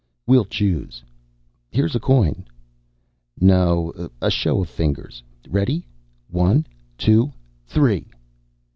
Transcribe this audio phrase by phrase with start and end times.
[0.25, 1.03] "We'll choose."
[1.69, 2.45] "Here's a coin."
[3.39, 5.85] "No, a show of fingers." "Ready?
[6.27, 6.65] One,
[6.97, 7.31] two,
[7.67, 8.07] three!"